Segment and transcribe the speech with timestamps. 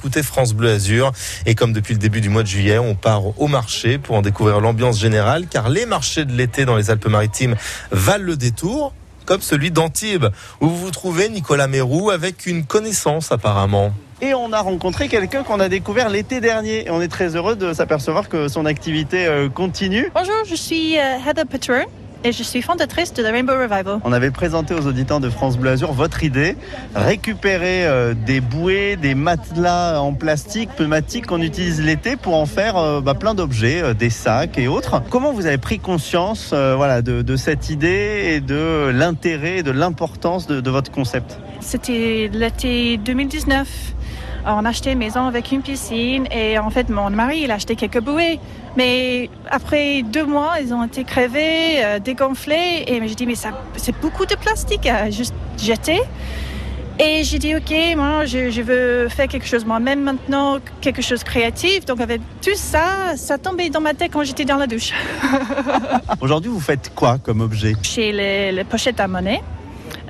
[0.00, 1.12] écoutez France Bleu Azur.
[1.44, 4.22] Et comme depuis le début du mois de juillet, on part au marché pour en
[4.22, 7.54] découvrir l'ambiance générale, car les marchés de l'été dans les Alpes-Maritimes
[7.90, 8.94] valent le détour
[9.26, 10.28] comme celui d'Antibes,
[10.62, 13.92] où vous vous trouvez, Nicolas Mérou, avec une connaissance apparemment
[14.22, 16.86] et on a rencontré quelqu'un qu'on a découvert l'été dernier.
[16.86, 20.10] Et on est très heureux de s'apercevoir que son activité euh, continue.
[20.14, 21.86] Bonjour, je suis euh, Heather Paturn
[22.24, 24.00] et je suis fondatrice de la Rainbow Revival.
[24.04, 26.56] On avait présenté aux auditeurs de France Bleu Azur votre idée,
[26.94, 33.02] récupérer euh, des bouées, des matelas en plastique pneumatiques qu'on utilise l'été pour en faire
[33.02, 35.02] bah, plein d'objets, des sacs et autres.
[35.10, 40.46] Comment vous avez pris conscience voilà, de, cette idée et de l'intérêt et de l'importance
[40.46, 41.38] de, de votre concept?
[41.60, 43.94] C'était l'été 2019
[44.46, 47.54] on a acheté une maison avec une piscine et en fait mon mari il a
[47.54, 48.38] acheté quelques bouées.
[48.76, 53.50] Mais après deux mois, ils ont été crevés, euh, dégonflés et je dis mais ça
[53.76, 56.00] c'est beaucoup de plastique à juste jeter.
[57.02, 61.24] Et j'ai dit, OK, moi, je, veux faire quelque chose moi-même maintenant, quelque chose de
[61.24, 61.86] créatif.
[61.86, 64.92] Donc, avec tout ça, ça tombait dans ma tête quand j'étais dans la douche.
[66.20, 67.72] Aujourd'hui, vous faites quoi comme objet?
[67.82, 69.40] Chez les, les pochettes à monnaie.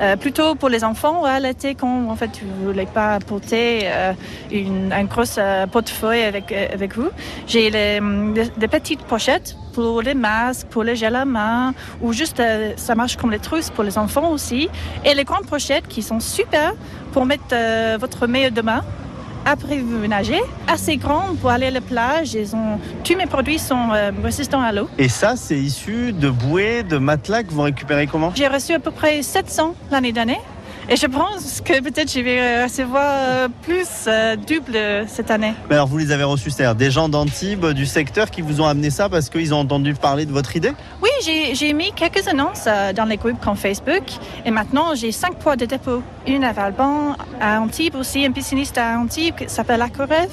[0.00, 4.12] Euh, plutôt pour les enfants à l'été quand en fait vous voulez pas porter euh,
[4.50, 7.10] une, un gros euh, portefeuille avec avec vous.
[7.46, 12.42] J'ai des petites pochettes pour les masques, pour les gels à main ou juste
[12.76, 14.68] ça marche comme les trousses pour les enfants aussi
[15.04, 16.72] et les grandes pochettes qui sont super
[17.12, 17.54] pour mettre
[17.98, 18.82] votre meilleur de main
[19.44, 22.34] après vous nager, assez grand pour aller à la plage.
[22.34, 24.88] Ils ont, tous mes produits sont euh, résistants à l'eau.
[24.98, 28.32] Et ça, c'est issu de bouées, de matelas que vous récupérez comment?
[28.34, 30.40] J'ai reçu à peu près 700 l'année dernière.
[30.88, 35.52] Et je pense que peut-être je vais recevoir euh, plus, euh, double cette année.
[35.68, 38.66] Mais alors vous les avez reçus, c'est-à-dire des gens d'Antibes, du secteur qui vous ont
[38.66, 40.72] amené ça parce qu'ils ont entendu parler de votre idée?
[41.20, 44.04] J'ai mis quelques annonces euh, dans les groupes comme Facebook.
[44.44, 46.02] Et maintenant, j'ai cinq poids de dépôt.
[46.26, 50.30] Une à Valbon, à Antibes aussi, un pisciniste à Antibes qui s'appelle Akorev.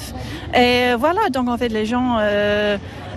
[0.54, 2.18] Et voilà, donc en fait, les gens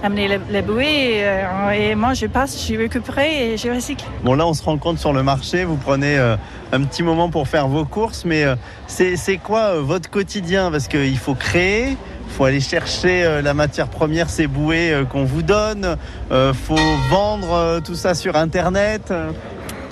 [0.02, 1.22] amener les, bouées.
[1.22, 4.04] Euh, et moi, je passe, je récupère et je recycle.
[4.22, 6.36] Bon, là, on se rend compte sur le marché, vous prenez euh,
[6.72, 10.70] un petit moment pour faire vos courses, mais euh, c'est quoi votre quotidien?
[10.70, 15.42] Parce qu'il faut créer, il faut aller chercher la matière première, ces bouées qu'on vous
[15.42, 15.96] donne,
[16.30, 16.76] il faut
[17.10, 19.12] vendre tout ça sur Internet.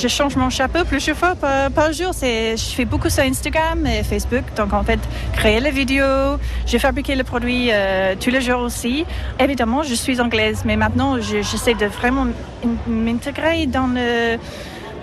[0.01, 2.13] Je change mon chapeau plusieurs fois par, jour.
[2.13, 4.45] je fais beaucoup sur Instagram et Facebook.
[4.57, 5.01] Donc, en fait,
[5.33, 6.39] créer les vidéos.
[6.67, 9.05] J'ai fabriqué le produit euh, tous les jours aussi.
[9.41, 12.29] Évidemment, je suis anglaise, mais maintenant, j'essaie de vraiment
[12.87, 14.39] m'intégrer dans le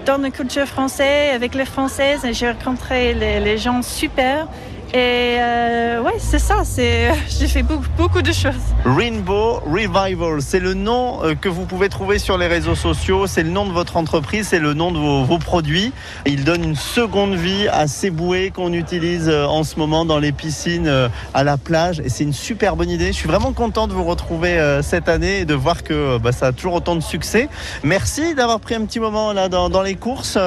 [0.05, 2.21] dans la culture française, avec les Françaises.
[2.31, 4.47] J'ai rencontré les gens super.
[4.95, 6.61] Et euh, ouais, c'est ça.
[6.63, 8.53] C'est j'ai fait beaucoup, beaucoup de choses.
[8.85, 13.27] Rainbow Revival, c'est le nom euh, que vous pouvez trouver sur les réseaux sociaux.
[13.27, 15.91] C'est le nom de votre entreprise, c'est le nom de vos, produits.
[16.25, 20.17] Il donne une seconde vie à ces bouées qu'on utilise euh, en ce moment dans
[20.17, 20.89] les piscines
[21.33, 21.99] à la plage.
[21.99, 23.07] Et c'est une super bonne idée.
[23.07, 26.47] Je suis vraiment content de vous retrouver cette année et de voir que bah, ça
[26.47, 27.49] a toujours autant de succès.
[27.83, 30.37] Merci d'avoir pris un petit moment là dans, les courses.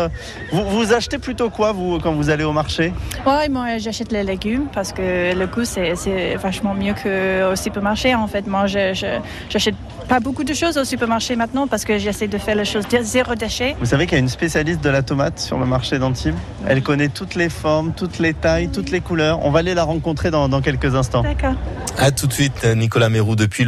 [0.53, 2.95] Vous, vous, achetez plutôt quoi vous quand vous allez au marché?
[3.27, 4.23] Ouais, moi j'achète les
[4.73, 8.47] parce que le goût c'est vachement mieux qu'au supermarché en fait.
[8.47, 8.95] Moi je,
[9.49, 9.75] j'achète
[10.09, 13.35] pas beaucoup de choses au supermarché maintenant parce que j'essaie de faire les choses zéro
[13.35, 13.77] déchet.
[13.81, 16.37] Vous savez qu'il y a une spécialiste de la tomate sur le marché d'Antibes.
[16.67, 19.45] Elle connaît toutes les formes, toutes les tailles, toutes les couleurs.
[19.45, 21.23] On va aller la rencontrer dans, dans quelques instants.
[21.23, 21.55] D'accord.
[21.99, 23.65] À tout de suite Nicolas Mérou depuis